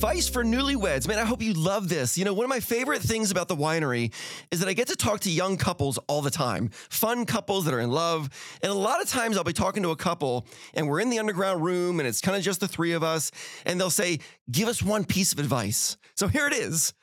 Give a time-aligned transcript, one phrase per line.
[0.00, 1.06] Advice for newlyweds.
[1.06, 2.16] Man, I hope you love this.
[2.16, 4.14] You know, one of my favorite things about the winery
[4.50, 7.74] is that I get to talk to young couples all the time, fun couples that
[7.74, 8.30] are in love.
[8.62, 11.18] And a lot of times I'll be talking to a couple and we're in the
[11.18, 13.30] underground room and it's kind of just the three of us.
[13.66, 15.98] And they'll say, Give us one piece of advice.
[16.16, 16.94] So here it is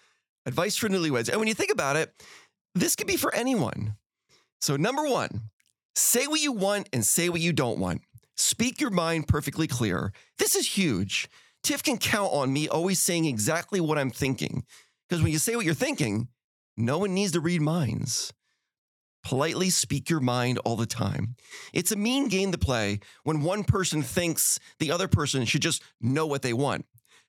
[0.48, 1.30] advice for newlyweds.
[1.30, 2.12] And when you think about it,
[2.74, 3.94] this could be for anyone.
[4.60, 5.52] So, number one,
[5.96, 8.02] say what you want and say what you don't want.
[8.38, 10.14] Speak your mind perfectly clear.
[10.40, 11.30] This is huge.
[11.64, 14.64] Tiff can count on me always saying exactly what I'm thinking.
[15.08, 16.28] Because when you say what you're thinking,
[16.76, 18.34] no one needs to read minds.
[19.24, 21.36] Politely speak your mind all the time.
[21.74, 25.84] It's a mean game to play when one person thinks the other person should just
[26.00, 26.86] know what they want.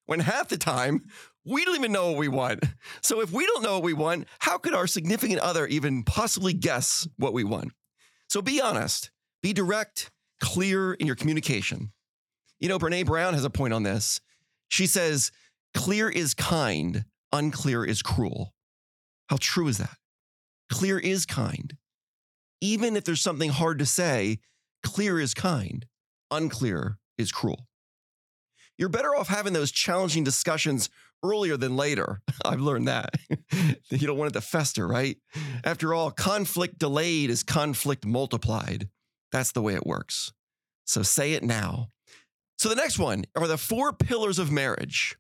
[0.07, 1.03] When half the time,
[1.45, 2.65] we don't even know what we want.
[3.03, 6.53] So if we don't know what we want, how could our significant other even possibly
[6.53, 7.73] guess what we want?
[8.29, 9.11] So be honest,
[9.43, 11.93] be direct, clear in your communication.
[12.61, 14.21] You know, Brene Brown has a point on this.
[14.69, 15.33] She says,
[15.75, 18.55] clear is kind, unclear is cruel.
[19.29, 19.97] How true is that?
[20.71, 21.77] Clear is kind.
[22.61, 24.39] Even if there's something hard to say,
[24.83, 25.87] clear is kind,
[26.31, 27.67] unclear is cruel.
[28.77, 30.89] You're better off having those challenging discussions
[31.25, 32.21] earlier than later.
[32.45, 33.15] I've learned that.
[33.91, 35.17] you don't want it to fester, right?
[35.65, 38.89] After all, conflict delayed is conflict multiplied.
[39.33, 40.33] That's the way it works.
[40.85, 41.89] So say it now.
[42.59, 45.17] So the next one are the four pillars of marriage.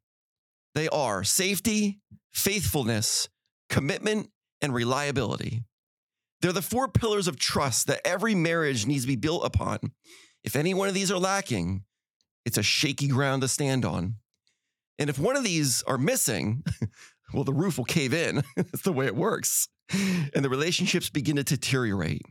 [0.75, 2.01] They are safety,
[2.33, 3.29] faithfulness,
[3.69, 5.63] commitment, and reliability.
[6.41, 9.79] They're the four pillars of trust that every marriage needs to be built upon.
[10.45, 11.85] If any one of these are lacking,
[12.45, 14.17] it's a shaky ground to stand on.
[14.99, 16.65] And if one of these are missing,
[17.33, 18.43] well, the roof will cave in.
[18.57, 19.69] That's the way it works.
[19.93, 22.23] And the relationships begin to deteriorate.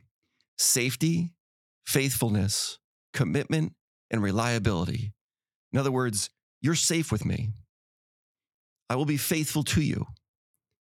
[0.57, 1.33] Safety,
[1.85, 2.79] faithfulness,
[3.13, 3.73] commitment,
[4.11, 5.13] and reliability.
[5.71, 6.29] In other words,
[6.61, 7.51] you're safe with me.
[8.89, 10.05] I will be faithful to you.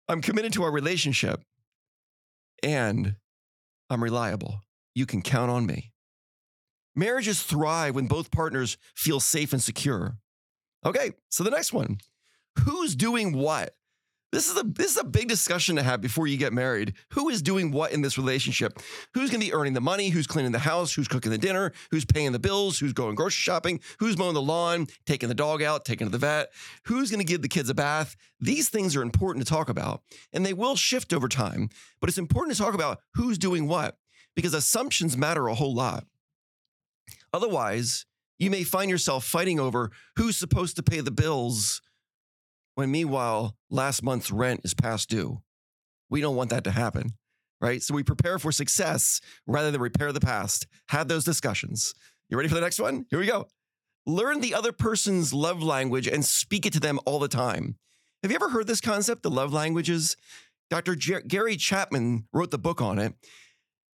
[0.08, 1.42] I'm committed to our relationship
[2.62, 3.16] and
[3.88, 4.60] I'm reliable.
[4.94, 5.92] You can count on me.
[6.96, 10.16] Marriages thrive when both partners feel safe and secure.
[10.84, 11.98] Okay, so the next one
[12.64, 13.74] who's doing what?
[14.32, 16.94] This is a this is a big discussion to have before you get married.
[17.10, 18.78] Who is doing what in this relationship?
[19.14, 20.10] Who's going to be earning the money?
[20.10, 20.94] Who's cleaning the house?
[20.94, 21.72] Who's cooking the dinner?
[21.90, 22.78] Who's paying the bills?
[22.78, 23.80] Who's going grocery shopping?
[23.98, 24.86] Who's mowing the lawn?
[25.04, 25.84] Taking the dog out?
[25.84, 26.52] Taking to the vet?
[26.84, 28.14] Who's going to give the kids a bath?
[28.38, 30.02] These things are important to talk about,
[30.32, 31.68] and they will shift over time.
[32.00, 33.96] But it's important to talk about who's doing what
[34.36, 36.06] because assumptions matter a whole lot.
[37.32, 38.06] Otherwise,
[38.38, 41.82] you may find yourself fighting over who's supposed to pay the bills
[42.80, 45.42] when meanwhile last month's rent is past due.
[46.08, 47.12] We don't want that to happen,
[47.60, 47.82] right?
[47.82, 50.66] So we prepare for success rather than repair the past.
[50.88, 51.92] Have those discussions.
[52.30, 53.04] You ready for the next one?
[53.10, 53.48] Here we go.
[54.06, 57.76] Learn the other person's love language and speak it to them all the time.
[58.22, 60.16] Have you ever heard this concept, the love languages?
[60.70, 60.96] Dr.
[60.96, 63.12] Jer- Gary Chapman wrote the book on it.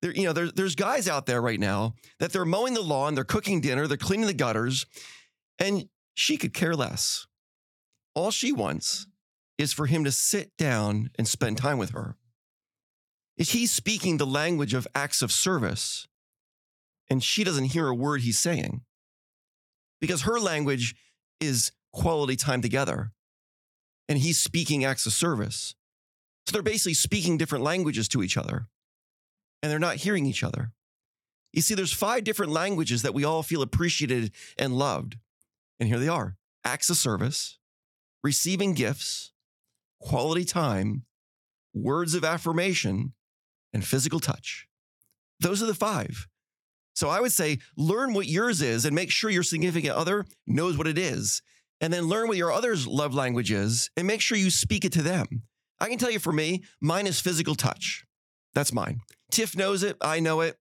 [0.01, 3.15] There, you know, there, there's guys out there right now that they're mowing the lawn,
[3.15, 4.87] they're cooking dinner, they're cleaning the gutters,
[5.59, 7.27] and she could care less.
[8.15, 9.07] All she wants
[9.59, 12.17] is for him to sit down and spend time with her.
[13.37, 16.07] Is he speaking the language of acts of service?
[17.09, 18.83] And she doesn't hear a word he's saying
[20.01, 20.95] because her language
[21.41, 23.13] is quality time together.
[24.09, 25.75] And he's speaking acts of service.
[26.47, 28.67] So they're basically speaking different languages to each other
[29.63, 30.73] and they're not hearing each other.
[31.53, 35.17] You see, there's five different languages that we all feel appreciated and loved.
[35.79, 37.59] And here they are acts of service,
[38.23, 39.33] receiving gifts,
[40.01, 41.05] quality time,
[41.75, 43.15] words of affirmation,
[43.73, 44.67] and physical touch.
[45.39, 46.27] Those are the five.
[46.95, 50.77] So I would say learn what yours is and make sure your significant other knows
[50.77, 51.41] what it is.
[51.81, 54.93] And then learn what your other's love language is and make sure you speak it
[54.93, 55.45] to them.
[55.81, 58.05] I can tell you for me, mine is physical touch.
[58.53, 59.01] That's mine.
[59.31, 60.57] Tiff knows it, I know it,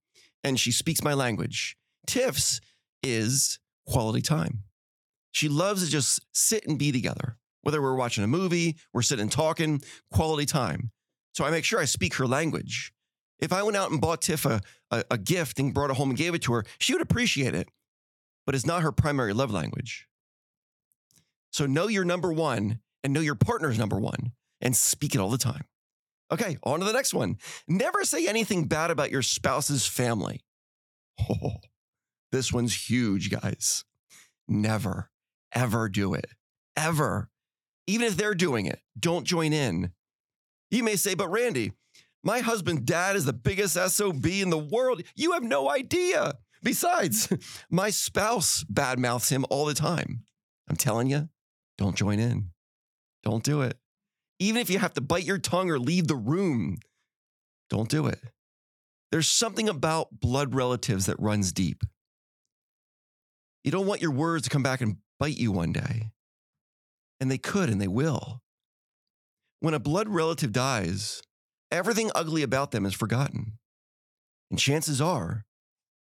[0.45, 1.75] and she speaks my language.
[2.07, 2.61] Tiff's
[3.03, 4.63] is quality time.
[5.31, 7.37] She loves to just sit and be together.
[7.61, 10.91] Whether we're watching a movie, we're sitting talking, quality time.
[11.33, 12.91] So I make sure I speak her language.
[13.39, 14.61] If I went out and bought Tiff a,
[14.91, 17.55] a, a gift and brought it home and gave it to her, she would appreciate
[17.55, 17.69] it,
[18.45, 20.07] but it's not her primary love language.
[21.51, 25.29] So know your number one and know your partner's number one and speak it all
[25.29, 25.65] the time.
[26.31, 27.37] Okay, on to the next one.
[27.67, 30.41] Never say anything bad about your spouse's family.
[31.29, 31.57] Oh,
[32.31, 33.83] this one's huge, guys.
[34.47, 35.09] Never,
[35.53, 36.27] ever do it.
[36.75, 37.29] Ever.
[37.89, 39.91] Even if they're doing it, don't join in.
[40.69, 41.71] You may say, but Randy,
[42.23, 45.01] my husband's dad is the biggest SOB in the world.
[45.15, 46.33] You have no idea.
[46.61, 47.33] Besides,
[47.71, 50.23] my spouse badmouths him all the time.
[50.69, 51.29] I'm telling you,
[51.79, 52.51] don't join in.
[53.23, 53.75] Don't do it.
[54.37, 56.77] Even if you have to bite your tongue or leave the room,
[57.71, 58.19] don't do it.
[59.11, 61.83] There's something about blood relatives that runs deep.
[63.63, 66.11] You don't want your words to come back and bite you one day.
[67.19, 68.41] And they could and they will.
[69.59, 71.21] When a blood relative dies,
[71.69, 73.57] everything ugly about them is forgotten.
[74.49, 75.45] And chances are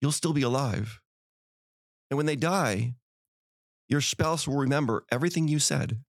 [0.00, 1.00] you'll still be alive.
[2.10, 2.94] And when they die,
[3.88, 6.00] your spouse will remember everything you said.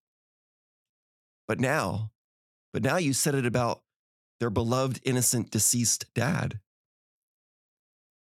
[1.47, 2.11] But now,
[2.73, 3.81] but now you said it about
[4.39, 6.59] their beloved, innocent, deceased dad.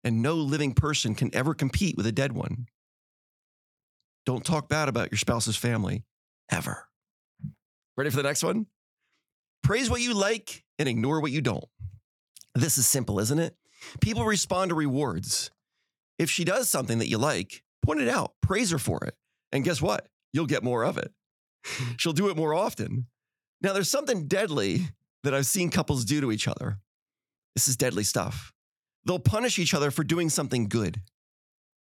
[0.03, 2.67] And no living person can ever compete with a dead one.
[4.25, 6.03] Don't talk bad about your spouse's family,
[6.51, 6.87] ever.
[7.97, 8.67] Ready for the next one?
[9.63, 11.65] Praise what you like and ignore what you don't.
[12.55, 13.55] This is simple, isn't it?
[13.99, 15.51] People respond to rewards.
[16.19, 19.15] If she does something that you like, point it out, praise her for it.
[19.51, 20.07] And guess what?
[20.33, 21.11] You'll get more of it.
[21.97, 23.07] She'll do it more often.
[23.61, 24.89] Now, there's something deadly
[25.23, 26.79] that I've seen couples do to each other.
[27.55, 28.53] This is deadly stuff.
[29.05, 31.01] They'll punish each other for doing something good.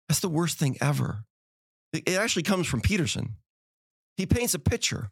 [0.08, 1.24] That's the worst thing ever.
[1.92, 3.36] It actually comes from Peterson.
[4.22, 5.08] He paints a picture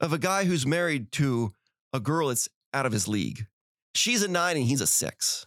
[0.00, 1.52] of a guy who's married to
[1.92, 3.46] a girl that's out of his league.
[3.94, 5.46] She's a nine and he's a six.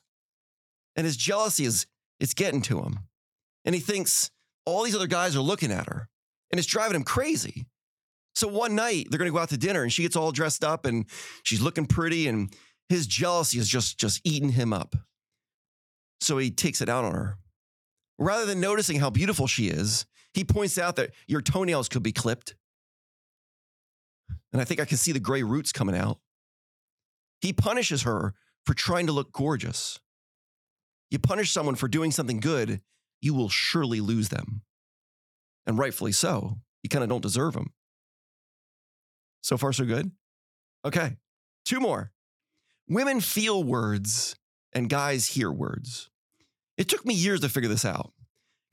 [0.96, 1.88] And his jealousy is
[2.22, 3.00] it's getting to him.
[3.66, 4.32] And he thinks
[4.66, 6.08] all these other guys are looking at her
[6.50, 7.66] and it's driving him crazy.
[8.34, 10.64] So one night they're going to go out to dinner and she gets all dressed
[10.64, 11.06] up and
[11.44, 12.56] she's looking pretty and
[12.88, 14.96] his jealousy is just just eating him up.
[16.22, 17.36] So he takes it out on her.
[18.18, 22.14] Rather than noticing how beautiful she is, he points out that your toenails could be
[22.14, 22.56] clipped.
[24.56, 26.20] And I think I can see the gray roots coming out.
[27.42, 28.36] He punishes her
[28.66, 30.00] for trying to look gorgeous.
[31.12, 32.80] You punish someone for doing something good,
[33.20, 34.62] you will surely lose them.
[35.68, 36.60] And rightfully so.
[36.84, 37.74] You kind of don't deserve them.
[39.42, 40.12] So far, so good?
[40.86, 41.18] Okay,
[41.66, 42.14] two more.
[42.88, 44.38] Women feel words
[44.72, 46.10] and guys hear words.
[46.78, 48.14] It took me years to figure this out.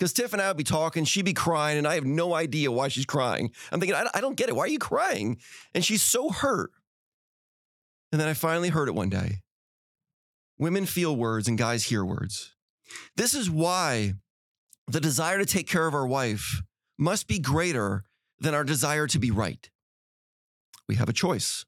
[0.02, 2.72] Because Tiff and I would be talking, she'd be crying, and I have no idea
[2.72, 3.52] why she's crying.
[3.70, 4.56] I'm thinking, I, I don't get it.
[4.56, 5.38] Why are you crying?
[5.76, 6.72] And she's so hurt.
[8.10, 9.42] And then I finally heard it one day.
[10.58, 12.56] Women feel words and guys hear words.
[13.14, 14.14] This is why
[14.88, 16.62] the desire to take care of our wife
[16.98, 18.02] must be greater
[18.40, 19.70] than our desire to be right
[20.88, 21.64] we have a choice.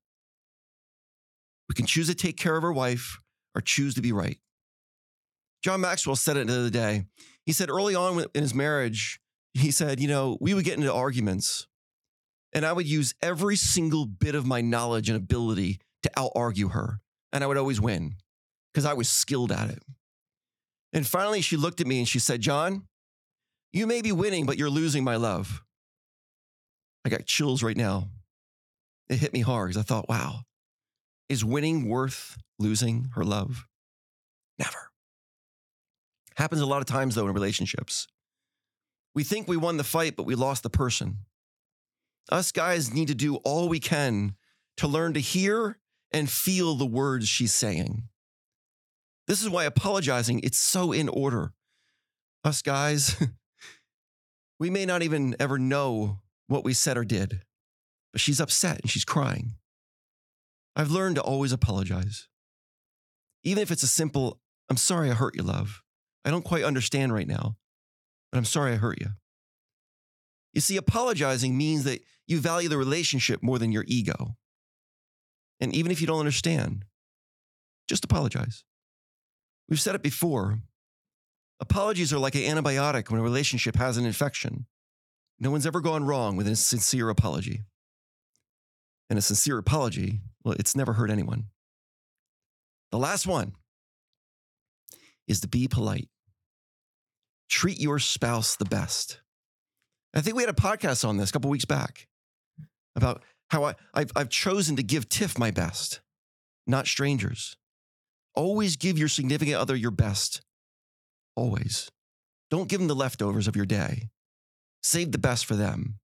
[1.68, 3.20] We can choose to take care of our wife
[3.54, 4.38] or choose to be right.
[5.62, 7.04] John Maxwell said it the other day.
[7.46, 9.20] He said early on in his marriage,
[9.52, 11.66] he said, you know, we would get into arguments
[12.52, 16.68] and I would use every single bit of my knowledge and ability to out argue
[16.68, 17.00] her.
[17.32, 18.14] And I would always win
[18.72, 19.82] because I was skilled at it.
[20.92, 22.86] And finally, she looked at me and she said, John,
[23.72, 25.62] you may be winning, but you're losing my love.
[27.04, 28.08] I got chills right now
[29.08, 30.40] it hit me hard because I thought, wow,
[31.28, 33.66] is winning worth losing her love?
[34.58, 34.90] Never.
[36.36, 38.06] Happens a lot of times, though, in relationships.
[39.14, 41.18] We think we won the fight, but we lost the person.
[42.30, 44.34] Us guys need to do all we can
[44.78, 45.78] to learn to hear
[46.12, 48.04] and feel the words she's saying.
[49.26, 51.52] This is why apologizing it's so in order.
[52.44, 53.16] Us guys,
[54.58, 57.42] we may not even ever know what we said or did
[58.14, 59.56] but she's upset and she's crying.
[60.76, 62.28] I've learned to always apologize.
[63.42, 65.82] Even if it's a simple, I'm sorry I hurt you, love.
[66.24, 67.56] I don't quite understand right now,
[68.30, 69.08] but I'm sorry I hurt you.
[70.52, 74.36] You see, apologizing means that you value the relationship more than your ego.
[75.60, 76.84] And even if you don't understand,
[77.88, 78.64] just apologize.
[79.68, 80.60] We've said it before.
[81.60, 84.66] Apologies are like an antibiotic when a relationship has an infection.
[85.38, 87.62] No one's ever gone wrong with a sincere apology
[89.10, 91.44] and a sincere apology, well, it's never hurt anyone.
[92.90, 93.52] The last one
[95.26, 96.08] is to be polite.
[97.48, 99.20] Treat your spouse the best.
[100.14, 102.06] I think we had a podcast on this a couple weeks back
[102.96, 106.00] about how I, I've, I've chosen to give Tiff my best,
[106.66, 107.56] not strangers.
[108.34, 110.42] Always give your significant other your best.
[111.36, 111.90] Always.
[112.50, 114.10] Don't give them the leftovers of your day.
[114.82, 115.98] Save the best for them.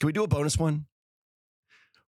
[0.00, 0.86] Can we do a bonus one?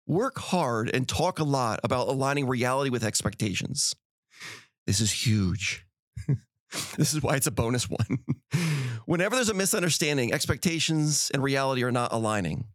[0.07, 3.93] work hard and talk a lot about aligning reality with expectations.
[4.87, 5.85] This is huge.
[6.97, 8.19] this is why it's a bonus one.
[9.05, 12.65] Whenever there's a misunderstanding, expectations and reality are not aligning.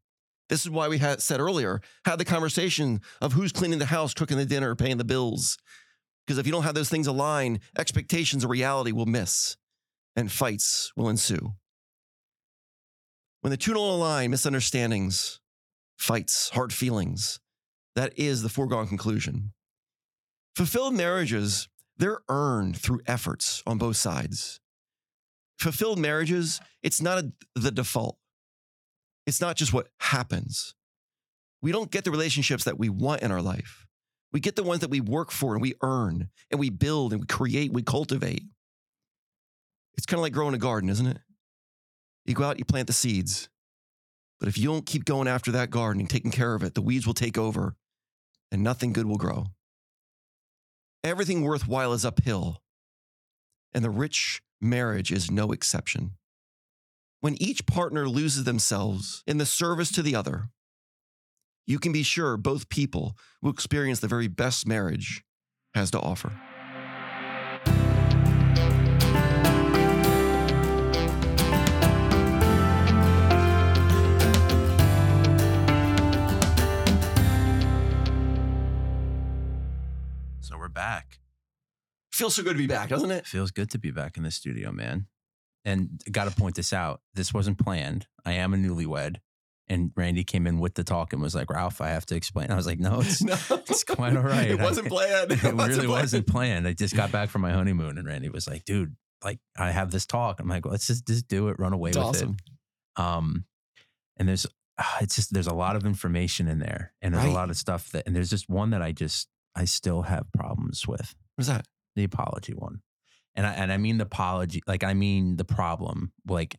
[0.48, 4.14] This is why we had said earlier, had the conversation of who's cleaning the house,
[4.14, 5.56] cooking the dinner, paying the bills.
[6.26, 9.56] Because if you don't have those things aligned, expectations and reality will miss
[10.14, 11.54] and fights will ensue.
[13.40, 15.40] When the two don't align, misunderstandings,
[15.98, 17.40] fights, hard feelings,
[17.96, 19.52] that is the foregone conclusion.
[20.54, 21.68] Fulfilled marriages,
[22.02, 24.58] they're earned through efforts on both sides.
[25.60, 28.18] Fulfilled marriages, it's not a, the default.
[29.24, 30.74] It's not just what happens.
[31.60, 33.86] We don't get the relationships that we want in our life.
[34.32, 37.20] We get the ones that we work for and we earn and we build and
[37.20, 38.42] we create, we cultivate.
[39.96, 41.18] It's kind of like growing a garden, isn't it?
[42.24, 43.48] You go out, you plant the seeds.
[44.40, 46.82] But if you don't keep going after that garden and taking care of it, the
[46.82, 47.76] weeds will take over
[48.50, 49.46] and nothing good will grow.
[51.04, 52.62] Everything worthwhile is uphill,
[53.74, 56.12] and the rich marriage is no exception.
[57.20, 60.50] When each partner loses themselves in the service to the other,
[61.66, 65.24] you can be sure both people will experience the very best marriage
[65.74, 66.32] has to offer.
[82.22, 83.26] Feels so good to be back, doesn't it?
[83.26, 85.06] Feels good to be back in the studio, man.
[85.64, 87.00] And got to point this out.
[87.14, 88.06] This wasn't planned.
[88.24, 89.16] I am a newlywed.
[89.68, 92.52] And Randy came in with the talk and was like, Ralph, I have to explain.
[92.52, 94.50] I was like, no, it's, No, it's quite all right.
[94.52, 95.32] It wasn't planned.
[95.32, 95.88] it wasn't really planned.
[95.88, 96.68] wasn't planned.
[96.68, 99.90] I just got back from my honeymoon and Randy was like, dude, like I have
[99.90, 100.38] this talk.
[100.38, 102.36] I'm like, let's just, just do it, run away It's with awesome.
[102.96, 103.02] it.
[103.02, 103.46] Um,
[104.16, 104.46] and there's,
[104.78, 107.32] ah, it's just, there's a lot of information in there and there's Right.
[107.32, 110.30] a lot of stuff that, and there's just one that I just, I still have
[110.32, 111.66] problems with What is that?
[111.96, 112.82] The apology one.
[113.34, 116.12] And I, and I mean the apology, like I mean the problem.
[116.26, 116.58] Like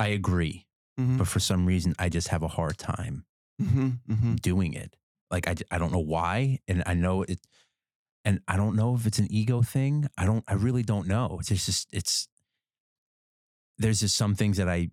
[0.00, 0.66] I agree,
[0.98, 1.18] Mhm.
[1.18, 3.24] but for some reason I just have a hard time
[3.60, 4.40] Mhm, mhm.
[4.40, 4.96] doing it.
[5.30, 7.40] Like I, I don't know why, and I know it,
[8.24, 10.08] and I don't know if it's an ego thing.
[10.18, 11.38] I don't, I really don't know.
[11.40, 12.28] It's just, it's
[13.78, 14.90] there's just some things that I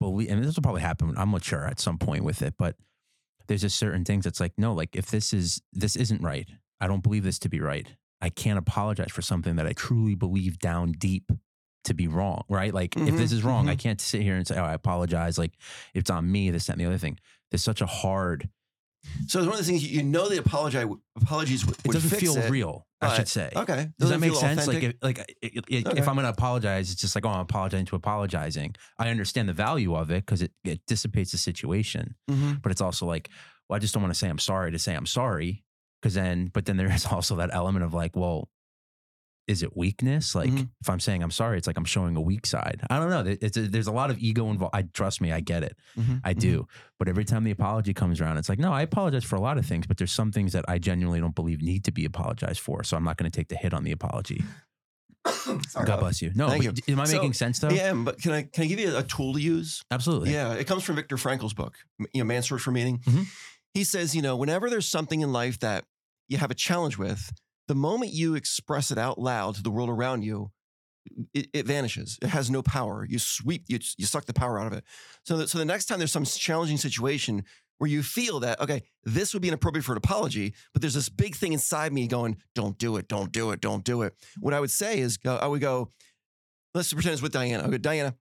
[0.00, 1.14] believe, and this will probably happen.
[1.16, 2.76] I'm mature at some point with it, but
[3.48, 6.48] there's just certain things that's like, no, like if this is this isn't right,
[6.80, 7.88] I don't believe this to be right.
[8.20, 11.30] I can't apologize for something that I truly believe down deep
[11.84, 12.74] to be wrong, right?
[12.74, 13.78] Like if this is wrong, I mhm.
[13.80, 15.38] can't sit here and say, oh, I apologize.
[15.38, 15.52] Like
[15.94, 17.18] it's on me, this, that, and the other thing.
[17.50, 18.48] There's such a hard,
[19.26, 20.78] So it's one of the things you you know the apology
[21.16, 22.50] apologies would, it doesn't feel it.
[22.50, 23.50] real, I should say.
[23.56, 23.88] Okay.
[23.98, 24.66] Does that make sense?
[24.66, 25.98] Like, if, like i- i- if, Okay.
[26.00, 28.74] I'm going to apologize, it's just like, oh, I'm apologizing to apologizing.
[28.98, 32.14] I understand the value of it because it, it dissipates the situation.
[32.30, 32.60] Mhm.
[32.60, 33.30] But it's also like,
[33.68, 35.64] well, I just don't want to say I'm sorry to say I'm sorry.
[36.00, 38.48] Because then, but then there is also that element of like, well,
[39.48, 40.34] is it weakness?
[40.36, 40.68] Like, Mhm.
[40.80, 42.82] if I'm saying I'm sorry, it's like I'm showing a weak side.
[42.88, 43.36] I don't know.
[43.40, 44.74] It's a, there's a lot of ego involved.
[44.76, 45.76] I trust me, I get it.
[45.98, 46.20] Mhm.
[46.22, 46.68] I do.
[47.00, 49.58] But every time the apology comes around, it's like, no, I apologize for a lot
[49.58, 52.60] of things, but there's some things that I genuinely don't believe need to be apologized
[52.60, 52.84] for.
[52.84, 54.44] So I'm not going to take the hit on the apology.
[55.26, 56.30] Sorry, God bless you.
[56.34, 57.70] No, Thank but am I So, making sense though?
[57.70, 59.82] Yeah, but can I can I give you a tool to use?
[59.90, 60.32] Absolutely.
[60.32, 61.74] Yeah, it comes from Viktor Frankl's book,
[62.14, 62.98] you know, Man's Search for Meaning.
[63.00, 63.26] Mhm.
[63.74, 65.84] He says, you know, whenever there's something in life that
[66.30, 67.30] you have a challenge with,
[67.68, 70.50] the moment you express it out loud to the world around you,
[71.34, 72.18] it, it vanishes.
[72.22, 73.06] It has no power.
[73.08, 74.84] You sweep, you, you suck the power out of it.
[75.24, 77.44] So, that, so the next time there's some challenging situation
[77.78, 81.08] where you feel that, okay, this would be inappropriate for an apology, but there's this
[81.08, 84.14] big thing inside me going, don't do it, don't do it, don't do it.
[84.38, 85.90] What I would say is, uh, I would go,
[86.74, 87.68] let's pretend it's with Diana.
[87.68, 88.14] Go, Diana,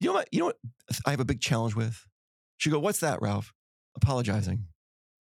[0.00, 0.28] you know what?
[0.32, 0.58] You know what
[1.04, 2.06] I have a big challenge with?
[2.56, 3.52] She go, what's that, Ralph?
[3.96, 4.64] Apologizing.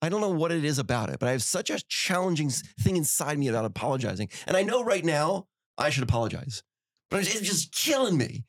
[0.00, 2.96] I don't know what it is about it, but I have such a challenging thing
[2.96, 4.28] inside me about apologizing.
[4.46, 6.62] And I know right now I should apologize,
[7.10, 8.44] but it's just killing me.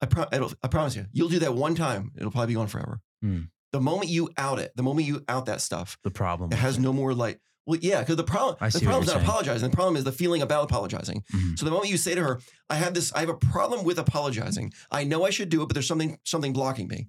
[0.00, 2.10] I, pro- it'll, I promise you, you'll do that one time.
[2.16, 3.00] It'll probably be gone forever.
[3.22, 3.42] Hmm.
[3.72, 6.52] The moment you out it, the moment you out that stuff, The problem.
[6.52, 7.38] it has no more light.
[7.66, 9.24] Well, yeah, because the problem, the problem's not saying.
[9.24, 9.70] apologizing.
[9.70, 11.22] The problem is the feeling about apologizing.
[11.32, 11.58] Mhm.
[11.58, 13.98] So the moment you say to her, "I have this, I have a problem with
[13.98, 14.72] apologizing.
[14.90, 17.08] I know I should do it, but there's something, something blocking me."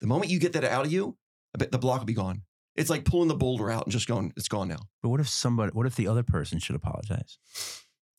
[0.00, 1.18] The moment you get that out of you,
[1.58, 2.42] the block will be gone.
[2.76, 4.78] It's like pulling the boulder out and just going, it's gone now.
[5.02, 7.38] But what if somebody, what if the other person should apologize?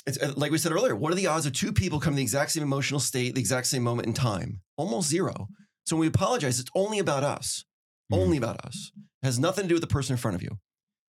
[0.05, 0.95] It's uh, like we said earlier.
[0.95, 3.39] What are the odds of two people come to the exact same emotional state, the
[3.41, 4.61] exact same moment in time?
[4.77, 5.47] Almost zero.
[5.85, 7.63] So when we apologize, it's only about us.
[8.11, 8.17] Mhm.
[8.17, 8.91] Only about us.
[9.23, 10.57] It has nothing to do with the person in front of you.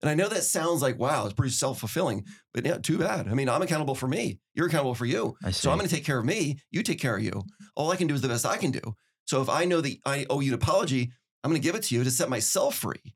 [0.01, 3.27] And I know that sounds like wow, it's pretty self fulfilling, but yeah, too bad.
[3.27, 4.39] I mean, I'm accountable for me.
[4.53, 5.35] You're accountable for you.
[5.43, 5.61] I see.
[5.61, 6.57] So I'm going to take care of me.
[6.71, 7.43] You take care of you.
[7.75, 8.81] All I can do is the best I can do.
[9.25, 11.11] So if I know that I owe you an apology,
[11.43, 13.13] I'm going to give it to you to set myself free.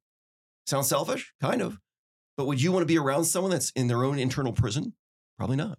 [0.65, 1.33] Sounds selfish?
[1.41, 1.79] Kind of.
[2.37, 4.93] But would you want to be around someone that's in their own internal prison?
[5.37, 5.77] Probably not.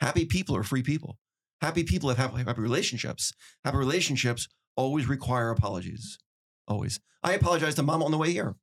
[0.00, 1.18] Happy people are free people.
[1.60, 3.32] Happy people have happy, happy relationships.
[3.64, 6.18] Happy relationships always require apologies.
[6.66, 6.98] Always.
[7.22, 8.56] I apologize to mom on the way here.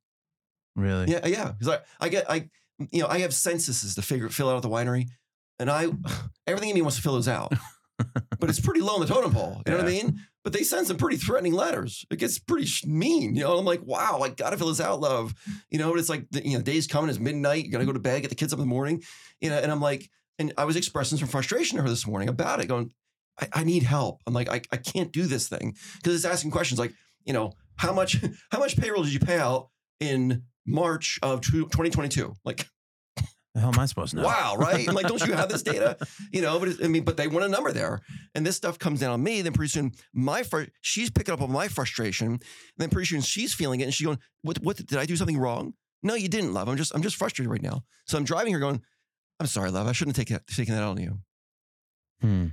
[0.76, 1.12] Really?
[1.12, 1.52] Yeah, yeah.
[1.52, 2.50] Because I, I get, I,
[2.92, 5.08] you know, I have censuses to figure fill out at the winery,
[5.60, 5.88] and I,
[6.48, 7.54] everything in me wants to fill those out,
[8.40, 9.62] but it's pretty low on the totem pole.
[9.66, 10.20] You know what I mean?
[10.44, 12.06] But they send some pretty threatening letters.
[12.10, 13.36] It gets pretty mean.
[13.36, 15.34] You know, I'm like, wow, I gotta fill this out, love.
[15.70, 17.10] You know, it's like, the, you know, day's coming.
[17.10, 17.66] It's midnight.
[17.66, 19.04] You gotta go to bed, get the kids up in the morning.
[19.42, 22.30] You know, and I'm like, and I was expressing some frustration to her this morning
[22.30, 22.92] about it, going,
[23.40, 24.22] I, I need help.
[24.26, 26.94] I'm like, I, I can't do this thing because it's asking questions like,
[27.26, 28.18] you know, how much
[28.52, 32.34] how much payroll did you pay out in March of 2022?
[32.46, 32.68] Like,
[33.56, 34.24] The hell am I supposed to know?
[34.24, 34.88] wow, right?
[34.88, 35.98] I'm like, don't you have this data?
[36.32, 38.02] You know, but I mean, but they want a number there,
[38.36, 39.42] and this stuff comes down on me.
[39.42, 42.34] Then pretty soon, my fr- she's picking up on my frustration.
[42.34, 42.44] And
[42.78, 44.60] then pretty soon, she's feeling it, and she's going, "What?
[44.60, 44.78] What?
[44.78, 45.74] Did I do something wrong?
[46.04, 46.70] No, you didn't, love.
[46.70, 47.84] I'm just, I'm just frustrated right now.
[48.06, 48.82] So I'm driving her, going,
[49.40, 49.88] I'm sorry, love.
[49.88, 51.20] I shouldn't have taken taken that on you.
[52.22, 52.48] Hmm.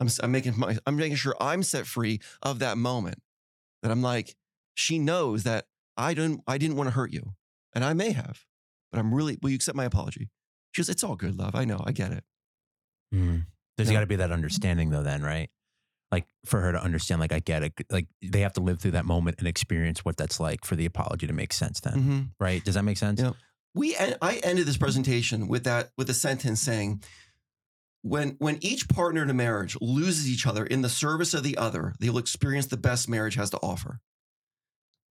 [0.00, 3.18] I'm, I'm making my, I'm making sure I'm set free of that moment.
[3.82, 4.34] That I'm like,
[4.74, 5.66] she knows that
[5.96, 7.34] I didn't, I didn't want to hurt you,
[7.74, 8.44] and I may have,
[8.90, 9.38] but I'm really.
[9.40, 10.28] Will you accept my apology?
[10.72, 11.54] She goes, it's all good, love.
[11.54, 12.24] I know, I get it.
[13.12, 13.38] Hmm.
[13.76, 15.48] There's got to be that understanding though, then, right?
[16.12, 17.72] Like for her to understand, like I get it.
[17.90, 20.84] Like they have to live through that moment and experience what that's like for the
[20.86, 21.80] apology to make sense.
[21.80, 22.20] Then, Mm-hmm.
[22.38, 22.64] right?
[22.64, 23.20] Does that make sense?
[23.20, 23.32] Yeah.
[23.74, 27.02] we en- I ended this presentation with that with a sentence saying
[28.02, 31.56] when when each partner in a marriage loses each other in the service of the
[31.56, 34.00] other they will experience the best marriage has to offer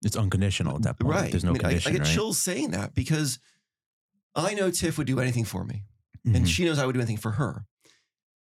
[0.03, 1.13] It's unconditional at that point.
[1.15, 1.89] right There's no I, mean, I- condition.
[1.89, 2.13] I, get right?
[2.13, 3.39] chills saying that because
[4.35, 5.83] i know tiff would do anything for me
[6.25, 6.35] Mhm.
[6.35, 7.65] and she knows i would do anything for her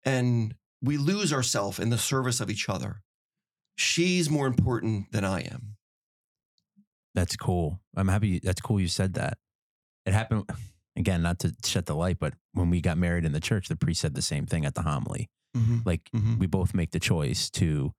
[0.03, 3.01] and we lose ourselves in the service of each other
[3.75, 5.75] she's more important than i am
[7.15, 7.81] That's cool.
[7.95, 8.39] I'm happy.
[8.39, 8.79] That's cool.
[8.79, 9.39] You said that.
[10.05, 10.45] It happened
[10.95, 11.21] again.
[11.23, 14.01] Not to shut the light, but when we got married in the church, the priest
[14.01, 15.27] said the same thing at the homily.
[15.85, 16.37] Like Mhm.
[16.37, 17.93] we both make the choice to,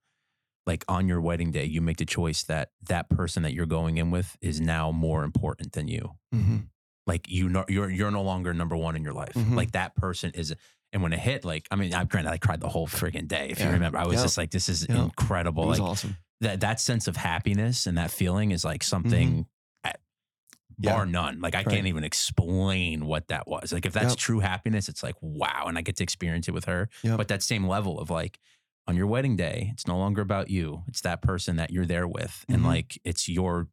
[0.64, 3.98] like on your wedding day, you make the choice that that person that you're going
[3.98, 6.12] in with is now more important than you.
[6.32, 6.68] Mhm.
[7.10, 9.34] Like you know, you're you're no longer number one in your life.
[9.34, 9.54] Mhm.
[9.56, 10.54] Like that person is.
[10.92, 13.46] And when it hit, like I mean, I granted I cried the whole friggin' day.
[13.50, 16.60] If you remember, I was just like, "This is incredible!" it was Like awesome that
[16.60, 19.46] that sense of happiness and that feeling is like something
[19.84, 20.84] at, Mm-hmm.
[20.86, 20.94] Yeah.
[20.96, 21.40] bar none.
[21.40, 21.68] Like I Right.
[21.68, 23.72] can't even explain what that was.
[23.72, 24.18] Like if that's Yep.
[24.18, 26.88] true happiness, it's like wow, and I get to experience it with her.
[27.04, 27.18] Yep.
[27.18, 28.40] But that same level of like
[28.88, 30.82] on your wedding day, it's no longer about you.
[30.88, 32.66] It's that person that you're there with, and Mhm.
[32.66, 33.68] like it's your,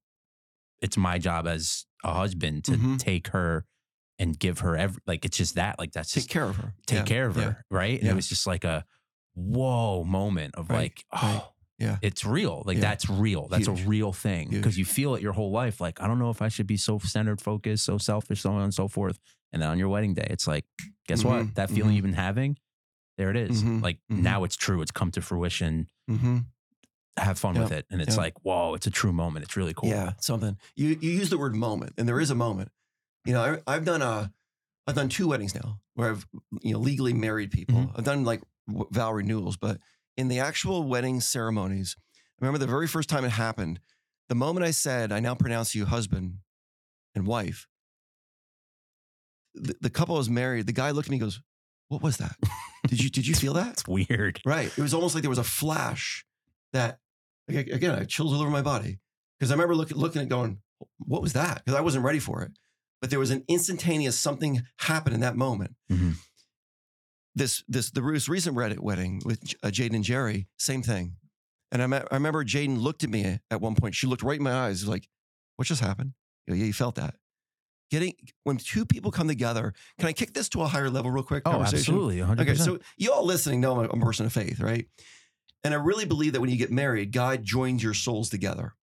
[0.81, 2.99] it's my job as a husband to Mhm.
[2.99, 3.65] take her
[4.19, 6.99] and give her every like it's just that like that's take care of her take
[6.99, 7.03] Yeah.
[7.05, 7.43] care of Yeah.
[7.43, 7.93] her, right?
[7.99, 8.11] And Yeah.
[8.11, 8.85] it was just like a
[9.35, 10.77] whoa moment of Right.
[10.77, 11.43] like, oh, Right.
[11.79, 11.97] Yeah.
[12.01, 12.63] it's real.
[12.65, 13.47] Like that's real.
[13.47, 13.83] That's Huge.
[13.83, 15.79] a real thing because you feel it your whole life.
[15.79, 18.63] Like I don't know if I should be so centered, focused, so selfish, so on
[18.63, 19.19] and so forth.
[19.53, 20.65] And then on your wedding day, it's like,
[21.07, 21.25] guess Mhm.
[21.25, 21.55] what?
[21.55, 21.95] That feeling Mhm.
[21.95, 22.57] you've been having,
[23.17, 23.63] there it is.
[23.63, 23.81] Mhm.
[23.83, 24.21] Like Mhm.
[24.23, 24.81] now it's true.
[24.81, 25.87] It's come to fruition.
[26.09, 26.39] Mm-hmm.
[27.17, 28.21] Have fun with it, and it's Yeah.
[28.21, 29.43] like, whoa, it's a true moment.
[29.45, 29.89] It's really cool.
[29.89, 30.57] Yeah, something.
[30.75, 32.71] You you use the word moment, and there is a moment.
[33.25, 34.31] You know, I, I've done a,
[34.85, 36.27] I've done two weddings now where I've
[36.61, 37.75] you know legally married people.
[37.75, 37.97] Mm-hmm.
[37.97, 39.79] I've done like w- vow renewals, but
[40.15, 41.95] in the actual wedding ceremonies,
[42.39, 43.79] I remember the very first time it happened.
[44.29, 46.37] The moment I said, "I now pronounce you husband
[47.15, 47.67] and wife,"
[49.55, 50.67] the, the couple was married.
[50.67, 51.41] The guy looked at me, and goes,
[51.89, 52.35] "What was that?
[52.87, 54.39] Did you did you feel that?" It's weird.
[54.45, 54.67] Right.
[54.67, 56.25] It was almost like there was a flash
[56.73, 56.99] that,
[57.49, 58.99] like, again, I chills all over my body
[59.39, 60.59] because I remember looking, looking at going,
[60.99, 61.63] what was that?
[61.63, 62.51] Because I wasn't ready for it.
[63.01, 65.75] But there was an instantaneous something happened in that moment.
[65.91, 66.15] Mhm.
[67.35, 71.17] This, this, the recent Reddit wedding with uh, Jaden and Jerry, same thing.
[71.71, 73.93] And I, me- I remember Jaden looked at me at one point.
[73.93, 75.07] She looked right in my eyes, like,
[75.55, 76.13] what just happened?
[76.47, 77.15] You know, yeah, you felt that.
[77.91, 81.23] Getting when two people come together, can I kick this to a higher level real
[81.23, 81.43] quick?
[81.45, 82.17] Oh, absolutely.
[82.17, 82.41] 100%.
[82.41, 84.87] Okay, so you all listening know I'm a person of faith, right?
[85.67, 88.73] And I really believe that when you get married, God joins your souls together,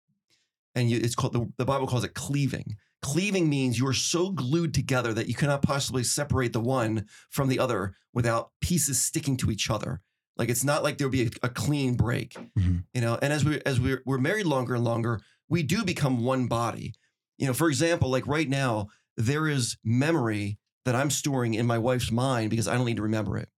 [0.74, 2.76] and you, it's called the, the Bible calls it cleaving.
[3.00, 7.48] Cleaving means you are so glued together that you cannot possibly separate the one from
[7.48, 10.02] the other without pieces sticking to each other.
[10.36, 12.84] Like it's not like there'll be a, a clean break, Mhm.
[12.92, 13.18] you know.
[13.22, 16.92] And as we as we're, we're married longer and longer, we do become one body.
[17.38, 21.78] You know, for example, like right now, there is memory that I'm storing in my
[21.78, 23.48] wife's mind because I don't need to remember it.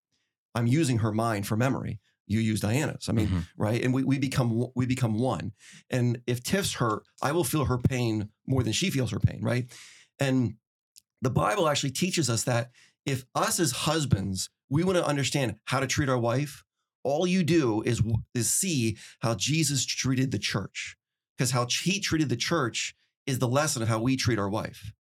[0.54, 1.98] I'm using her mind for memory.
[2.26, 3.08] You use Diana's.
[3.08, 3.46] I mean, Mhm.
[3.56, 3.82] right?
[3.84, 5.52] And we, we become we become one.
[5.90, 9.40] And if Tiff's hurt, I will feel her pain more than she feels her pain,
[9.42, 9.70] right?
[10.18, 10.56] And
[11.22, 12.70] the Bible actually teaches us that
[13.04, 16.64] if us as husbands, we want to understand how to treat our wife,
[17.04, 18.02] all you do is
[18.34, 20.96] is see how Jesus treated the church.
[21.36, 24.92] because how he treated the church is the lesson of how we treat our wife.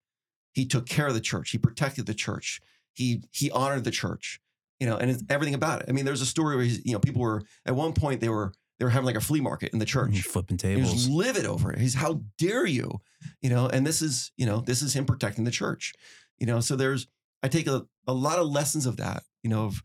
[0.51, 1.51] He took care of the church.
[1.51, 2.59] He protected the church.
[2.93, 4.41] He he honored the church.
[4.79, 5.85] You know, and it's everything about it.
[5.89, 8.29] I mean, there's a story where he's, you know people were at one point they
[8.29, 9.99] were they were having like a flea market in the mm-hmm.
[9.99, 10.11] church.
[10.11, 11.07] He's flipping He was tables.
[11.07, 11.79] livid over it.
[11.79, 12.99] He's how dare you,
[13.41, 13.67] you know?
[13.67, 15.93] And this is you know this is him protecting the church,
[16.37, 16.59] you know.
[16.59, 17.07] So there's
[17.41, 19.81] I take a, a lot of lessons of that, you know, of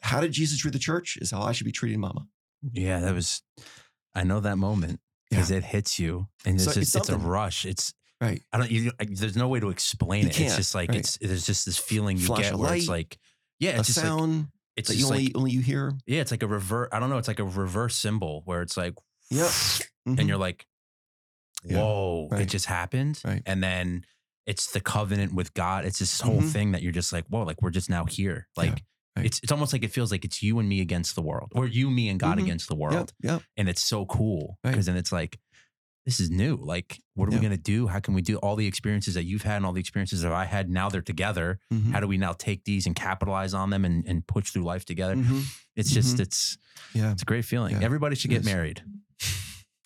[0.00, 2.26] how did Jesus treat the church is how I should be treating Mama.
[2.64, 2.68] Mm-hmm.
[2.72, 3.42] Yeah, that was.
[4.14, 7.16] I know that moment because it hits you, and it's So it's just it's a
[7.16, 7.64] rush.
[7.64, 8.42] It's Right.
[8.52, 8.70] I don't.
[8.70, 10.40] You, there's no way to explain You it.
[10.40, 10.98] It's just like right.
[10.98, 11.18] it's.
[11.18, 13.16] There's just this feeling you Flash get where it's like,
[13.60, 15.92] yeah, a it's just like sound it's that only like only you hear.
[16.06, 16.90] yeah, it's like a revert.
[16.92, 17.18] I don't know.
[17.18, 18.94] It's like a reverse cymbal where it's like,
[19.30, 19.50] Yep.
[20.06, 20.28] and Mhm.
[20.28, 20.66] you're like,
[21.64, 23.42] Yeah, whoa, it just happened, Right.
[23.44, 24.04] and then
[24.46, 25.84] it's the covenant with God.
[25.84, 26.50] It's this whole Mhm.
[26.52, 28.46] thing that you're just like, whoa, like we're just now here.
[28.56, 28.84] Yeah, Like
[29.16, 29.26] right.
[29.26, 31.66] it's it's almost like it feels like it's you and me against the world, or
[31.66, 32.44] you, me, and God Mhm.
[32.44, 33.32] against the world Yep.
[33.32, 33.42] Yep.
[33.56, 34.70] and it's so cool Right.
[34.70, 35.38] because then it's like
[36.08, 37.38] this is new like what are Yeah.
[37.38, 39.66] we going to do how can we do all the experiences that you've had and
[39.66, 41.92] all the experiences that i had now they're together Mhm.
[41.92, 44.84] how do we now take these and capitalize on them and, and push through life
[44.86, 45.42] together Mhm.
[45.76, 46.20] it's just Mhm.
[46.20, 46.56] it's
[46.94, 47.12] Yeah.
[47.12, 47.84] it's a great feeling Yeah.
[47.84, 48.82] everybody should get married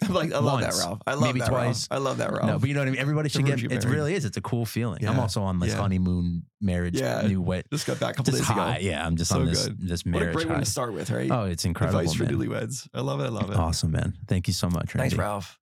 [0.04, 0.98] I'm like, I love Once, that, Ralph.
[1.06, 1.86] I love maybe that, twice.
[1.88, 2.00] Ralph.
[2.00, 2.46] I love that, Ralph.
[2.46, 4.40] no but you know what i mean everybody should get it really is it's a
[4.40, 5.76] cool feeling i'm also on this Yeah.
[5.82, 7.22] honeymoon marriage Yeah.
[7.26, 8.86] new way Just got back a couple just days high ago.
[8.88, 9.76] yeah i'm just So on this good.
[9.80, 11.30] this What a marriage great one to start with, right?
[11.30, 12.88] oh it's incredible Advice for newlyweds.
[12.94, 13.24] I love it.
[13.24, 13.56] I love it.
[13.56, 15.58] awesome man thank you so much Thanks, Ralph.